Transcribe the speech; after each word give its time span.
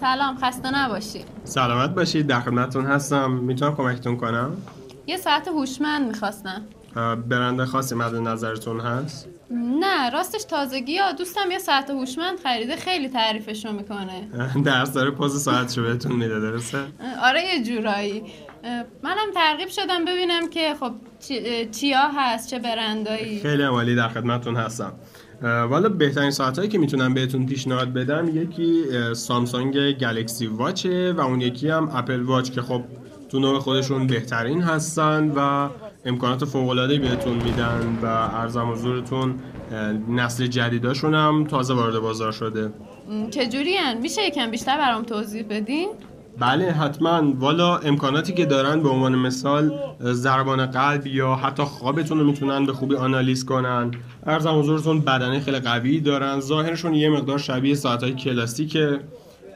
سلام 0.00 0.36
خسته 0.42 0.70
نباشی 0.74 1.24
سلامت 1.44 1.90
باشید 1.90 2.26
در 2.26 2.40
خدمتتون 2.40 2.86
هستم. 2.86 3.30
می‌تونم 3.30 3.76
کمکتون 3.76 4.16
کنم؟ 4.16 4.56
یه 5.06 5.16
ساعت 5.16 5.48
هوشمند 5.48 6.08
می‌خواستم. 6.08 6.62
اه، 6.96 7.14
برنده 7.14 7.64
خاصی 7.66 7.94
مد 7.94 8.14
نظرتون 8.14 8.80
هست؟ 8.80 9.28
نه 9.80 10.10
راستش 10.10 10.44
تازگی 10.44 10.98
ها. 10.98 11.12
دوستم 11.12 11.50
یه 11.50 11.58
ساعت 11.58 11.90
هوشمند 11.90 12.38
خریده 12.38 12.76
خیلی 12.76 13.08
تعریفشو 13.08 13.72
می‌کنه. 13.72 14.28
اه، 14.38 14.58
درس 14.62 14.92
داره 14.92 15.10
پوز 15.10 15.42
ساعت 15.42 15.78
رو 15.78 15.84
بهتون 15.84 16.12
میده 16.12 16.40
درسته؟ 16.40 16.78
آره 17.22 17.44
یه 17.44 17.64
جورایی. 17.64 18.22
منم 19.02 19.30
ترغیب 19.34 19.68
شدم 19.68 20.04
ببینم 20.04 20.48
که 20.50 20.74
خب 20.80 20.92
چیا 21.72 22.08
هست 22.16 22.50
چه 22.50 22.58
برندایی. 22.58 23.40
خیلی 23.40 23.62
عالی 23.62 23.94
در 23.94 24.08
خدمتتون 24.08 24.56
هستم. 24.56 24.92
والا 25.42 25.88
بهترین 25.88 26.30
ساعت 26.30 26.58
هایی 26.58 26.70
که 26.70 26.78
می‌تونم 26.78 27.14
بهتون 27.14 27.46
پیشنهاد 27.46 27.92
بدم 27.92 28.28
یکی 28.42 28.84
سامسونگ 29.14 29.92
گلکسی 29.92 30.46
واچه 30.46 31.12
و 31.12 31.20
اون 31.20 31.40
یکی 31.40 31.68
هم 31.68 31.88
اپل 31.92 32.20
واچ 32.20 32.50
که 32.50 32.62
خب 32.62 32.82
تو 33.28 33.38
نوع 33.38 33.58
خودشون 33.58 34.06
بهترین 34.06 34.62
هستن 34.62 35.32
و 35.36 35.68
امکانات 36.04 36.44
فوق 36.44 36.68
العاده 36.68 36.98
بهتون 36.98 37.34
میدن 37.34 37.98
و 38.02 38.06
ارزم 38.06 38.72
حضورتون 38.72 39.34
نسل 40.08 40.46
جدیداشون 40.46 41.14
هم 41.14 41.44
تازه 41.44 41.74
وارد 41.74 41.98
بازار 41.98 42.32
شده 42.32 42.72
چجوری 43.30 43.76
هن؟ 43.76 43.98
میشه 43.98 44.26
یکم 44.26 44.50
بیشتر 44.50 44.78
برام 44.78 45.02
توضیح 45.02 45.44
بدین؟ 45.50 45.88
بله 46.40 46.72
حتما. 46.72 47.32
والا 47.38 47.76
امکاناتی 47.76 48.32
که 48.32 48.46
دارن 48.46 48.82
به 48.82 48.88
عنوان 48.88 49.14
مثال 49.14 49.72
ضربان 50.02 50.66
قلب 50.66 51.06
یا 51.06 51.34
حتی 51.34 51.62
خوابتون 51.62 52.18
رو 52.18 52.26
می‌تونن 52.26 52.66
به 52.66 52.72
خوبی 52.72 52.96
آنالیز 52.96 53.44
کنن. 53.44 53.90
عرضم 54.26 54.58
حضورتون 54.58 55.00
بدنه 55.00 55.40
خیلی 55.40 55.58
قوی 55.58 56.00
دارن. 56.00 56.40
ظاهرشون 56.40 56.94
یه 56.94 57.10
مقدار 57.10 57.38
شبیه 57.38 57.74
ساعتهای 57.74 58.12
کلاسیکه. 58.12 59.00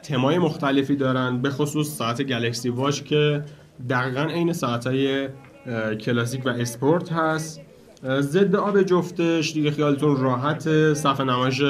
تمای 0.03 0.37
مختلفی 0.37 0.95
دارن 0.95 1.41
به 1.41 1.49
خصوص 1.49 1.87
ساعت 1.87 2.21
Galaxy 2.21 2.69
Watch 2.69 3.01
که 3.01 3.43
دقیقا 3.89 4.21
عین 4.21 4.53
ساعتهای 4.53 5.27
کلاسیک 5.99 6.45
و 6.45 6.49
اسپورت 6.49 7.11
هست. 7.11 7.61
ضد 8.03 8.55
آب 8.55 8.81
جفتش. 8.81 9.53
دیگه 9.53 9.71
خیالتون 9.71 10.17
راحت 10.17 10.93
صفحه 10.93 11.23
نمایش 11.23 11.61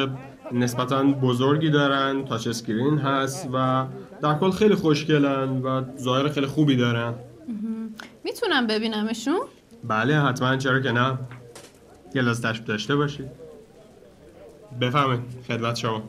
نسبتا 0.52 1.04
بزرگی 1.04 1.70
دارن. 1.70 2.26
touch 2.26 2.48
screen 2.48 2.98
هست 2.98 3.50
و 3.54 3.86
در 4.22 4.40
کل 4.40 4.52
خیلی 4.52 4.76
خوشگلن 4.76 5.62
و 5.62 5.84
ظاهر 5.98 6.30
خیلی 6.30 6.48
خوبی 6.48 6.76
دارن. 6.76 7.14
می‌تونم 8.24 8.68
ببینمشون؟ 8.68 9.40
بله 9.84 10.22
حتما. 10.22 10.58
چرا 10.58 10.80
که 10.80 10.92
نه. 10.92 11.18
یه 12.16 12.24
تشریف 12.24 12.66
داشته 12.66 12.96
باشید. 12.96 13.28
بفرمایید 14.82 15.20
خدمت 15.48 15.76
شما. 15.76 16.04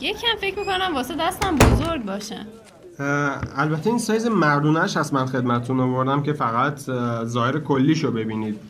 یکم 0.00 0.36
فکر 0.40 0.58
می‌کنم 0.58 0.90
واسه 0.94 1.14
دستم 1.20 1.56
بزرگ 1.56 2.04
باشن 2.04 2.34
اه، 2.34 2.46
البته 2.98 3.90
این 3.90 3.98
سایز 3.98 4.26
مردونش 4.26 4.96
هست 4.96 5.14
من 5.14 5.26
خدمتتون 5.26 5.80
آوردم 5.80 6.22
که 6.22 6.32
فقط 6.32 6.88
اه، 6.88 7.24
ظاهر 7.24 7.58
کلیشو 7.58 8.12
ببینید. 8.12 8.60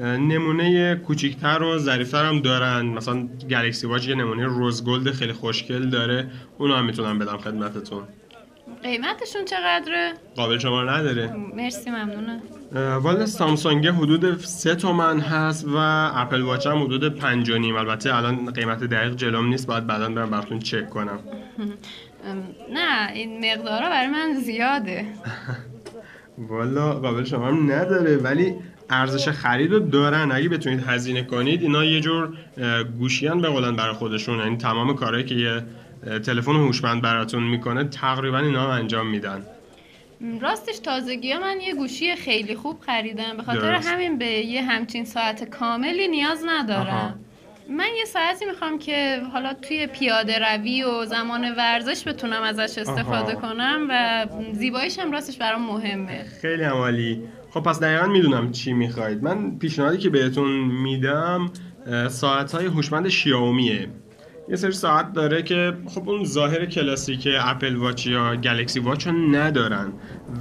نمونه 0.00 0.94
کوچیکتر 0.94 1.62
و 1.62 1.78
ظریفتر 1.78 2.24
هم 2.24 2.40
دارن. 2.40 2.86
مثلا 2.86 3.28
Galaxy 3.50 3.86
Watch 3.86 4.08
یه 4.08 4.14
نمونه 4.14 4.44
rose 4.44 4.84
gold 4.84 5.10
خیلی 5.10 5.32
خوشگل 5.32 5.90
داره. 5.90 6.30
اونو 6.58 6.74
هم 6.74 6.84
می‌تونم 6.84 7.18
بدم 7.18 7.36
خدمتتون. 7.36 8.02
قیمتشون 8.82 9.44
چقدره؟ 9.44 10.12
قابل 10.36 10.58
شما 10.58 10.82
نداره. 10.82 11.36
مرسی 11.56 11.90
ممنونم. 11.90 12.40
اه، 12.74 12.94
والا 12.94 13.26
سامسونگ 13.26 13.86
حدود 13.86 14.38
3 14.38 14.74
تومن 14.74 15.20
هست 15.20 15.64
و 15.68 15.76
اپل 16.14 16.40
واچ 16.40 16.66
هم 16.66 16.82
حدود 16.82 17.18
5 17.18 17.50
و 17.50 17.58
نیم. 17.58 17.76
البته 17.76 18.16
الان 18.16 18.50
قیمت 18.50 18.84
دقیق 18.84 19.16
جلوم 19.16 19.46
نیست. 19.46 19.66
باید 19.66 19.86
بعدا 19.86 20.08
برم 20.08 20.30
براتون 20.30 20.58
چک 20.58 20.90
کنم. 20.90 21.18
نه 22.72 23.12
این 23.12 23.52
مقدارا 23.52 23.88
برای 23.88 24.06
من 24.06 24.34
زیاده. 24.34 25.04
والا 26.38 26.92
قابل 26.92 27.24
شما 27.24 27.46
هم 27.46 27.72
نداره 27.72 28.16
ولی 28.16 28.54
ارزش 28.90 29.28
خرید 29.28 29.72
رو 29.72 29.78
دارن. 29.78 30.32
اگه 30.32 30.48
بتونید 30.48 30.84
هزینه 30.86 31.22
کنید 31.22 31.62
اینا 31.62 31.84
یه 31.84 32.00
جور 32.00 32.32
گوشیان 32.98 33.40
به 33.40 33.48
قولن 33.48 33.76
برای 33.76 33.94
خودشون. 33.94 34.38
یعنی 34.38 34.56
تمام 34.56 34.94
کارهایی 34.94 35.24
که 35.24 35.34
یه 35.34 35.62
تلفن 36.18 36.56
هوشمند 36.56 37.02
براتون 37.02 37.42
می‌کنه 37.42 37.84
تقریبا 37.84 38.38
اینا 38.38 38.62
هم 38.62 38.70
انجام 38.70 39.06
میدن. 39.06 39.42
راستش 40.40 40.78
تازگی 40.78 41.32
ها 41.32 41.40
من 41.40 41.60
یه 41.60 41.74
گوشی 41.74 42.16
خیلی 42.16 42.56
خوب 42.56 42.80
خریدم. 42.80 43.36
به 43.36 43.42
خاطر. 43.42 43.74
همین 43.74 44.18
به 44.18 44.26
یه 44.26 44.62
همچین 44.62 45.04
ساعت 45.04 45.44
کاملی 45.44 46.08
نیاز 46.08 46.44
آها. 46.70 47.14
من 47.70 47.88
یه 47.98 48.04
ساعتی 48.04 48.44
می‌خوام 48.44 48.78
که 48.78 49.20
حالا 49.32 49.54
توی 49.54 49.86
پیاده 49.86 50.38
روی 50.38 50.82
و 50.82 51.04
زمان 51.04 51.54
ورزش 51.56 52.08
بتونم 52.08 52.42
ازش 52.42 52.78
استفاده 52.78 53.32
آها. 53.32 53.34
کنم 53.34 53.86
و 53.90 54.26
زیباییش 54.52 54.98
هم 54.98 55.12
راستش 55.12 55.38
برام 55.38 55.66
مهمه. 55.66 56.24
خیلی 56.40 56.62
عمالی 56.62 57.22
خب 57.50 57.60
پس 57.60 57.80
دقیقا 57.80 58.06
می‌دونم 58.06 58.52
چی 58.52 58.72
می‌خواید. 58.72 59.22
من 59.22 59.58
پیشنهادی 59.58 59.98
که 59.98 60.10
بهتون 60.10 60.50
میدم 60.60 61.50
ساعت 62.08 62.52
های 62.52 62.66
هوشمند 62.66 63.08
شیائومیه. 63.08 63.88
یه 64.48 64.56
سری 64.56 64.72
ساعت 64.72 65.12
داره 65.12 65.42
که 65.42 65.72
خب 65.88 66.08
اون 66.08 66.24
ظاهر 66.24 66.66
کلاسیک 66.66 67.28
Apple 67.40 67.76
Watch 67.76 68.06
یا 68.06 68.36
Galaxy 68.36 68.80
Watch 68.80 69.06
رو 69.06 69.12
ندارن. 69.12 69.92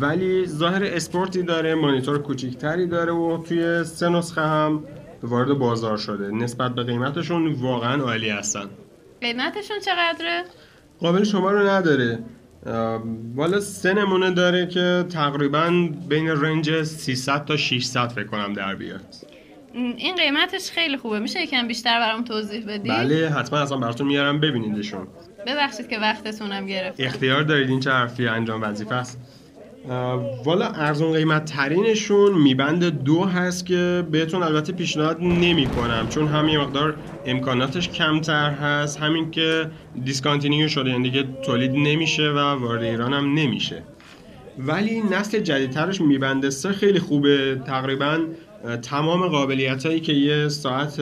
ولی 0.02 0.46
ظاهر 0.46 0.84
اسپورتی 0.84 1.44
داره 1.44 1.76
مانیتور 1.76 2.22
کوچیکتری 2.22 2.88
داره 2.88 3.12
و 3.12 3.44
توی 3.44 3.84
سه 3.84 4.10
نسخه 4.10 4.42
هم 4.42 4.84
وارد 5.24 5.54
بازار 5.54 5.98
شده. 5.98 6.32
نسبت 6.32 6.76
به 6.76 6.84
قیمتشون 6.84 7.54
واقعا 7.54 8.04
عالی 8.04 8.30
هستن. 8.30 8.66
قیمتشون 9.22 9.80
چقدره؟ 9.80 10.44
قابل 11.00 11.24
شما 11.24 11.52
رو 11.52 11.68
نداره. 11.68 12.20
والا 13.36 13.60
سه 13.60 13.94
نمونه 13.94 14.32
داره 14.32 14.68
که 14.68 15.06
تقریبا 15.10 15.90
بین 16.10 16.28
range 16.30 16.84
300 16.84 17.46
تا 17.46 17.58
600 17.58 18.08
فکر 18.08 18.28
کنم 18.28 18.54
در 18.54 18.76
بیاد. 18.76 19.16
این 19.74 20.16
قیمتش 20.16 20.72
خیلی 20.72 20.98
خوبه. 20.98 21.20
میشه 21.20 21.42
یکم 21.42 21.68
بیشتر 21.68 22.00
برام 22.00 22.24
توضیح 22.24 22.66
بدی؟ 22.68 22.90
بله 22.90 23.30
حتما 23.30 23.60
اصلا 23.60 23.78
براتون 23.78 24.08
میارم. 24.08 24.40
ببینیدشون. 24.40 25.08
ببخشید 25.48 25.88
که 25.88 26.00
وقتتونم 26.00 26.66
گرفت 26.66 27.00
اختیار 27.00 27.44
دارید 27.44 27.70
این 27.70 27.80
چه 27.80 27.92
حرفی 27.92 28.28
انجام 28.28 28.62
وظیفه 28.62 28.96
است؟ 28.96 29.20
والا 30.46 30.66
ارزون 30.66 31.14
قیمت 31.14 31.46
ترینشون 31.46 32.34
Mi 32.34 32.57
Band 32.57 33.04
دو 33.04 33.24
هست 33.24 33.66
که 33.66 34.04
بهتون 34.12 34.44
البته 34.44 34.74
پیشنهاد 34.74 35.18
نمی 35.22 35.68
کنم 35.68 36.08
چون 36.10 36.28
هم 36.28 36.50
یه 36.50 36.60
مقدار 36.60 36.96
امکاناتش 37.26 37.90
کمتر 37.90 38.50
هست. 38.50 39.00
هم 39.00 39.32
اینکه 39.32 39.72
discontinue 40.04 40.68
شده 40.68 40.90
یعنی 40.90 41.04
دیگه 41.10 41.24
تولید 41.46 41.72
نمیشه 41.72 42.30
و 42.30 42.38
وارد 42.38 42.84
ایران 42.84 43.14
هم 43.14 43.34
نمیشه. 43.34 43.84
ولی 44.58 45.02
نسل 45.02 45.40
جدیدترش 45.40 46.02
Mi 46.02 46.18
Band 46.18 46.50
سه 46.50 46.72
خیلی 46.72 47.00
خوبه. 47.00 47.62
تقریبا 47.66 48.20
تمام 48.82 49.28
قابلیت 49.28 49.86
هایی 49.86 50.00
که 50.00 50.14
یه 50.14 50.48
ساعت 50.48 51.02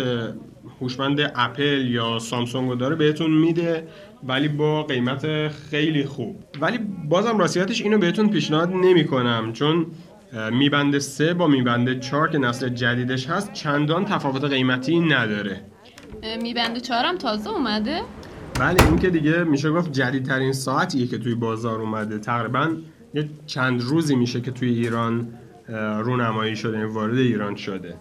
هوشمند 0.81 1.31
اپل 1.35 1.87
یا 1.87 2.19
سامسونگ 2.19 2.77
داره 2.77 2.95
بهتون 2.95 3.31
میده. 3.31 3.87
ولی 4.23 4.47
با 4.47 4.83
قیمت 4.83 5.47
خیلی 5.47 6.05
خوب. 6.05 6.43
ولی 6.61 6.79
بازم 7.09 7.37
راستیتش 7.37 7.81
اینو 7.81 7.97
بهتون 7.97 8.29
پیشنهاد 8.29 8.69
نمی 8.69 9.05
کنم 9.05 9.53
چون 9.53 9.85
اه، 10.33 10.49
میبنده 10.49 10.99
سه 10.99 11.33
با 11.33 11.47
میبنده 11.47 11.99
چهار 11.99 12.29
که 12.29 12.37
نسل 12.37 12.69
جدیدش 12.69 13.29
هست 13.29 13.53
چندان 13.53 14.05
تفاوت 14.05 14.43
قیمتی 14.43 14.99
نداره. 14.99 15.61
اه، 16.23 16.37
میبنده 16.37 16.79
چهارم 16.79 17.17
تازه 17.17 17.49
اومده؟ 17.49 18.01
بله 18.59 18.83
این 18.85 18.99
که 18.99 19.09
دیگه 19.09 19.43
میشه 19.43 19.71
گفت 19.71 19.91
جدیدترین 19.91 20.53
ساعتیه 20.53 21.07
که 21.07 21.17
توی 21.17 21.35
بازار 21.35 21.81
اومده. 21.81 22.19
تقریبا 22.19 22.75
یه 23.13 23.29
چند 23.45 23.81
روزی 23.81 24.15
میشه 24.15 24.41
که 24.41 24.51
توی 24.51 24.69
ایران 24.69 25.27
رونمایی 26.03 26.55
شده 26.55 26.85
وارد 26.85 27.17
ایران 27.17 27.55
شده. 27.55 27.95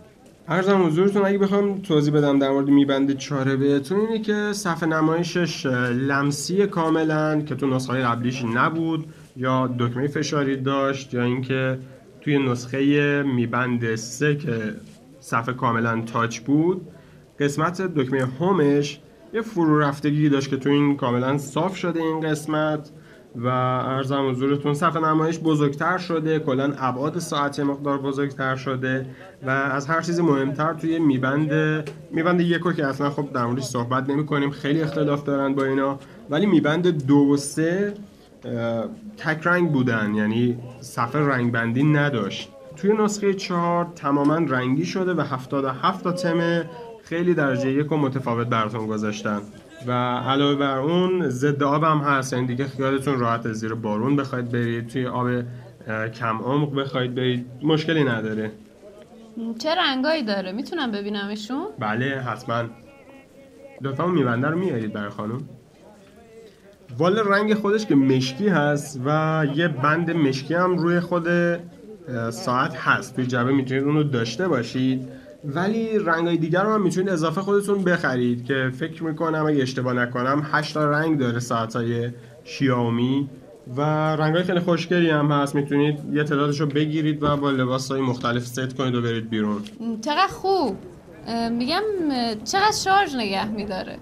ارزم 0.49 0.87
حضورتون 0.87 1.25
اگه 1.25 1.39
بخوام 1.39 1.81
توضیح 1.83 2.15
بدم 2.15 2.39
در 2.39 2.51
مورد 2.51 2.69
میبند 2.69 3.17
چاره 3.17 3.57
بهتون 3.57 4.01
اینه 4.01 4.19
که 4.19 4.53
صفحه 4.53 4.89
نمایشش 4.89 5.67
لمسی 5.67 6.67
کاملا 6.67 7.41
که 7.41 7.55
تو 7.55 7.67
نسخه 7.67 8.03
قبلیش 8.03 8.45
نبود 8.45 9.07
یا 9.37 9.75
دکمه 9.79 10.07
فشاری 10.07 10.57
داشت 10.57 11.15
یا 11.15 11.23
اینکه 11.23 11.79
توی 12.21 12.39
نسخه 12.39 13.23
میبند 13.23 13.95
سه 13.95 14.37
که 14.37 14.75
صفحه 15.21 15.55
کاملا 15.55 16.03
تاچ 16.03 16.39
بود 16.39 16.89
قسمت 17.41 17.83
دکمه 17.83 18.27
هومش 18.41 19.01
یه 19.35 19.43
فرو 19.43 19.79
رفتگی 19.79 20.29
داشت 20.29 20.51
که 20.51 20.57
تو 20.57 20.71
این 20.71 20.97
کاملا 20.97 21.39
صاف 21.39 21.77
شده 21.77 22.01
این 22.01 22.21
قسمت. 22.21 22.91
و 23.37 23.47
ارزم 23.47 24.31
حضورتون 24.31 24.75
صفحه 24.75 25.01
نمایش 25.01 25.39
بزرگتر 25.39 25.99
شده 25.99 26.39
کلا 26.39 26.73
ابعاد 26.79 27.19
ساعت 27.19 27.61
مقدار 27.61 27.99
بزرگتر 27.99 28.57
شده 28.57 29.07
و 29.47 29.51
از 29.51 29.87
هر 29.87 30.01
چیزی 30.01 30.23
مهمتر 30.23 30.75
توی 30.75 30.99
میبند 30.99 31.53
میبند 32.11 32.41
یکو 32.41 32.73
که 32.73 32.87
اصلا 32.87 33.11
خب 33.11 33.33
در 33.33 33.47
موردش 33.47 33.63
صحبت 33.63 34.11
نمی 34.11 34.27
کنیم 34.27 34.51
خیلی 34.51 34.83
اختلاف 34.83 35.25
دارن 35.25 35.55
با 35.55 35.65
اینا 35.65 35.99
ولی 36.31 36.47
میبند 36.47 37.07
دو 37.07 37.17
و 37.17 37.37
سه 37.37 37.95
تک 39.17 39.47
رنگ 39.47 39.73
بودن 39.73 40.15
یعنی 40.15 40.59
صفحه 40.81 41.21
رنگ 41.21 41.53
بندی 41.53 41.83
نداشت. 41.83 42.53
توی 42.77 42.93
نسخه 42.93 43.35
چهار 43.35 43.87
تماما 43.97 44.35
رنگی 44.37 44.85
شده 44.85 45.15
و 45.15 45.21
77 45.21 46.05
تا 46.05 46.13
تم 46.13 46.65
خیلی 47.09 47.35
درجه 47.35 47.73
یک 47.73 47.93
و 47.93 47.97
متفاوت 47.97 48.47
براتون 48.47 48.87
گذاشتن. 48.87 49.41
و 49.87 49.93
علاوه 50.17 50.55
بر 50.55 50.79
اون 50.79 51.29
ضد 51.29 51.63
آب 51.63 51.85
هم 51.85 51.99
هست. 51.99 52.33
یعنی 52.33 52.47
دیگه 52.47 52.65
خیالتون 52.65 53.19
راحت 53.19 53.53
زیر 53.53 53.75
بارون 53.75 54.17
بخواید 54.17 54.53
برید. 54.53 54.87
توی 54.87 55.07
آب 55.07 55.29
کم 56.15 56.39
عمق 56.39 56.75
بخواید 56.75 57.15
برید. 57.15 57.47
مشکلی 57.63 58.05
نداره. 58.05 58.53
چه 59.59 59.75
رنگایی 59.75 60.23
داره؟ 60.23 60.53
می‌تونم 60.53 60.93
ببینمشون؟ 60.93 61.67
بله 61.79 62.21
حتما. 62.21 62.63
لطفا 63.81 64.05
اون 64.05 64.15
میبنده 64.15 64.49
رو 64.49 64.59
میارید 64.59 64.93
برای 64.93 65.11
خانم. 65.11 65.41
والا 66.99 67.23
رنگ 67.23 67.55
خودش 67.55 67.87
که 67.87 67.95
مشکی 67.95 68.49
هست 68.49 69.01
و 69.05 69.47
یه 69.55 69.69
بند 69.69 70.11
مشکی 70.11 70.55
هم 70.55 70.79
روی 70.79 71.01
خود 71.01 71.29
ساعت 72.31 72.77
هست. 72.77 73.17
توی 73.17 73.27
جبه 73.27 73.53
می‌تونید 73.53 73.85
اون 73.85 73.95
رو 73.95 74.03
داشته 74.03 74.49
باشید. 74.49 75.09
ولی 75.45 75.99
رنگای 75.99 76.37
دیگر 76.37 76.63
رو 76.63 76.75
هم 76.75 76.83
می‌تونید 76.83 77.09
اضافه 77.09 77.41
خودتون 77.41 77.85
بخرید 77.85 78.45
که 78.45 78.71
فکر 78.79 79.05
می‌کنم 79.05 79.47
اگه 79.47 79.63
اشتباه 79.63 79.93
نکنم 79.93 80.47
8 80.53 80.75
تا 80.75 80.91
رنگ 80.91 81.19
داره 81.19 81.39
ساعت 81.39 81.77
های 81.77 82.11
شیائومی 82.45 83.29
و 83.77 83.81
رنگای 84.17 84.43
خیلی 84.43 84.61
خوشگلی 84.61 85.11
هم 85.11 85.33
هست. 85.33 85.55
می‌تونید 85.55 85.99
یه 86.13 86.25
تعدادش 86.25 86.61
رو 86.61 86.67
بگیرید 86.67 87.23
و 87.23 87.37
با 87.37 87.51
لباس 87.51 87.91
های 87.91 88.01
مختلف 88.01 88.47
ست 88.47 88.77
کنید 88.77 88.95
و 88.95 89.03
برید 89.03 89.31
بیرون. 89.31 89.63
چقدر 90.01 90.27
خوب. 90.27 90.77
میگم 91.51 91.83
چقدر 92.45 92.73
شارژ 92.85 93.15
نگه 93.17 93.49
میداره. 93.49 93.97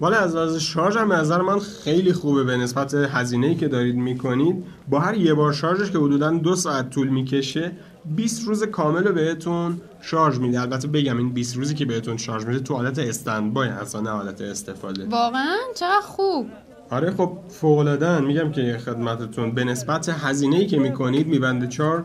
والا 0.00 0.16
از 0.16 0.36
لحاظ 0.36 0.56
شارژ 0.56 0.96
هم 0.96 1.12
نظر 1.12 1.42
من 1.42 1.58
خیلی 1.58 2.12
خوبه 2.12 2.44
به 2.44 2.56
نسبت 2.56 2.94
هزینه‌ای 2.94 3.54
که 3.54 3.68
دارید 3.68 3.96
می‌کنید. 3.96 4.64
با 4.88 5.00
هر 5.00 5.16
یه 5.16 5.34
بار 5.34 5.52
شارژش 5.52 5.90
که 5.90 5.98
حدودا 5.98 6.30
دو 6.30 6.56
ساعت 6.56 6.90
طول 6.90 7.08
می‌کشه 7.08 7.72
20 8.16 8.46
روز 8.48 8.64
کامل 8.64 9.04
رو 9.04 9.14
بهتون 9.14 9.80
شارژ 10.00 10.38
میده. 10.38 10.60
البته 10.60 10.88
بگم 10.88 11.18
این 11.18 11.32
20 11.32 11.56
روزی 11.56 11.74
که 11.74 11.84
بهتون 11.84 12.16
شارژ 12.16 12.44
میده 12.44 12.60
تو 12.60 12.74
حالت 12.74 12.98
استندبای 12.98 13.68
اصلا 13.68 14.00
نه 14.00 14.10
حالت 14.10 14.40
استفاده. 14.40 15.06
واقعا؟ 15.06 15.56
چقدر 15.74 16.00
خوب. 16.00 16.46
آره 16.90 17.10
خب 17.10 17.32
فوق 17.48 18.04
میگم 18.22 18.52
که 18.52 18.78
خدمتتون. 18.84 19.50
به 19.50 19.64
نسبت 19.64 20.08
هزینه‌ای 20.08 20.66
که 20.66 20.78
می‌کنید 20.78 21.26
میبنده 21.26 21.66
چهار 21.66 22.04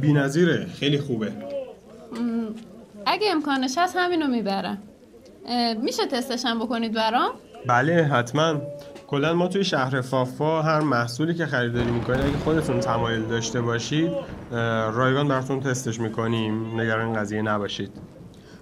بی‌نظیره. 0.00 0.66
خیلی 0.74 0.98
خوبه. 0.98 1.32
اگه 3.06 3.30
امکانش 3.30 3.78
هست 3.78 3.96
همینو 3.96 4.26
می‌برم. 4.26 4.78
میشه 5.82 6.06
تستش 6.06 6.44
هم 6.44 6.58
بکنید 6.58 6.92
برام؟ 6.92 7.30
بله 7.66 8.04
حتما. 8.04 8.62
کلا 9.06 9.34
ما 9.34 9.48
توی 9.48 9.64
شهر 9.64 10.00
فافا 10.00 10.62
هر 10.62 10.80
محصولی 10.80 11.34
که 11.34 11.46
خریداری 11.46 11.90
می‌کنید 11.90 12.20
اگه 12.20 12.36
خودتون 12.44 12.80
تمایل 12.80 13.22
داشته 13.22 13.60
باشید 13.60 14.10
رایگان 14.92 15.28
براتون 15.28 15.60
تستش 15.60 16.00
می‌کنیم. 16.00 16.80
نگران 16.80 17.12
قضیه 17.12 17.42
نباشید. 17.42 17.90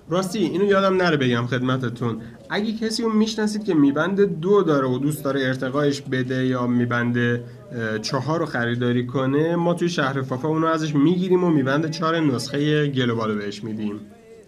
راستی 0.09 0.38
اینو 0.38 0.65
یادم 0.65 0.97
نره 0.97 1.17
بگم 1.17 1.47
خدمتتون. 1.47 2.21
اگه 2.50 2.73
کسی 2.73 3.03
رو 3.03 3.12
می‌شناسید 3.12 3.65
که 3.65 3.75
میبنده 3.75 4.27
دو 4.27 4.62
داره 4.62 4.88
و 4.88 4.99
دوست 4.99 5.25
داره 5.25 5.41
ارتقایش 5.41 6.03
بده 6.03 6.47
یا 6.47 6.67
میبنده 6.67 7.44
اه، 7.73 7.99
چهار 7.99 8.41
رو 8.41 8.47
خریداری 8.47 9.06
کنه 9.06 9.56
ما 9.56 9.75
توی 9.75 9.88
شهر 9.88 10.23
فافا 10.23 10.49
اونو 10.49 10.67
ازش 10.67 10.94
می‌گیریم 10.94 11.44
و 11.44 11.50
میبنده 11.50 11.88
چهار 11.88 12.21
نسخه 12.21 12.87
گلوبالو 12.87 13.35
بهش 13.35 13.65
میدیم. 13.65 14.00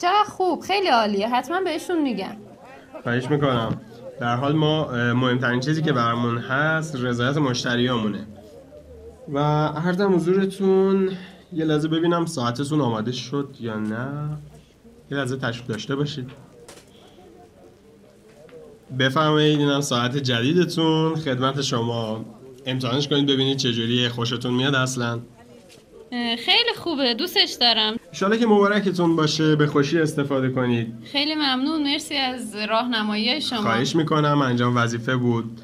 چقدر 0.02 0.24
خوب 0.28 0.60
خیلی 0.60 0.88
عالیه. 0.88 1.28
حتما 1.28 1.60
بهشون 1.60 2.02
میگم. 2.02 2.36
خواهش 3.02 3.30
می‌کنم. 3.30 3.80
در 4.20 4.36
حال 4.36 4.52
ما 4.52 4.92
مهمترین 4.92 5.60
چیزی 5.60 5.82
که 5.82 5.92
برامون 5.92 6.38
هست 6.38 6.96
رضایت 6.96 7.36
مشتریامونه. 7.36 8.26
و 9.32 9.38
عرضم 9.66 10.14
حضورتون 10.14 11.10
یه 11.52 11.64
لحظه 11.64 11.88
ببینم 11.88 12.26
ساعتتون 12.26 12.80
آماده 12.80 13.12
شد 13.12 13.56
یا 13.60 13.78
نه. 13.78 14.36
یه 15.10 15.18
لحظه 15.18 15.36
تشریف 15.36 15.66
داشته 15.66 15.96
باشید. 15.96 16.30
بفرمایید 18.98 19.58
اینم 19.58 19.80
ساعت 19.80 20.16
جدیدتون. 20.16 21.16
خدمت 21.16 21.60
شما. 21.60 22.24
امتحانش 22.66 23.08
کنید 23.08 23.26
ببینید 23.26 23.56
چجوریه. 23.56 24.08
خوشتون 24.08 24.54
میاد 24.54 24.74
اصلا. 24.74 25.20
خیلی 26.38 26.72
خوبه 26.76 27.14
دوستش 27.14 27.56
دارم. 27.60 27.96
انشالله 28.06 28.38
که 28.38 28.46
مبارکتون 28.46 29.16
باشه 29.16 29.56
به 29.56 29.66
خوشی 29.66 30.00
استفاده 30.00 30.50
کنید. 30.50 30.94
خیلی 31.12 31.34
ممنون 31.34 31.82
مرسی 31.82 32.16
از 32.16 32.56
راهنمایی 32.68 33.40
شما. 33.40 33.60
خواهش 33.60 33.96
می‌کنم 33.96 34.42
انجام 34.42 34.76
وظیفه 34.76 35.16
بود. 35.16 35.60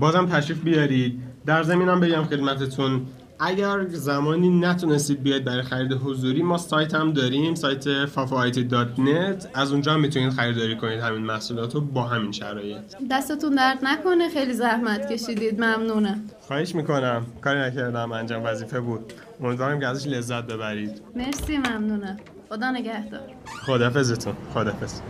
بازم 0.00 0.26
تشریف 0.26 0.60
بیارید. 0.60 1.20
در 1.46 1.62
زمینم 1.62 2.00
بگم 2.00 2.24
خدمتتون 2.24 3.06
اگر 3.40 3.84
زمانی 3.88 4.48
نتونستید 4.48 5.22
بیاید 5.22 5.44
برای 5.44 5.62
خرید 5.62 5.92
حضوری 5.92 6.42
ما 6.42 6.58
سایت 6.58 6.94
هم 6.94 7.12
داریم 7.12 7.54
سایت 7.54 8.06
fafaiti.net 8.06 9.46
از 9.54 9.72
اونجا 9.72 9.92
هم 9.92 10.00
می‌تونید 10.00 10.32
خریداری 10.32 10.76
کنید 10.76 11.00
همین 11.00 11.22
محصولات 11.22 11.74
رو 11.74 11.80
با 11.80 12.02
همین 12.02 12.32
شرایط. 12.32 12.78
دستتون 13.10 13.54
درد 13.54 13.78
نکنه 13.82 14.28
خیلی 14.28 14.52
زحمت 14.52 15.12
کشیدید. 15.12 15.60
ممنونم. 15.60 16.24
خواهش 16.40 16.74
می‌کنم. 16.74 17.26
کاری 17.40 17.60
نکردم 17.60 18.12
انجام 18.12 18.44
وظیفه 18.44 18.80
بود. 18.80 19.12
امیدوارم 19.40 19.80
که 19.80 19.86
ازش 19.86 20.06
لذت 20.06 20.44
ببرید. 20.44 21.02
مرسی 21.16 21.58
ممنونم. 21.58 22.16
خدا 22.48 22.70
نگهدار. 22.70 23.32
خدافزتون 23.66 24.34
خدافز 24.54 25.00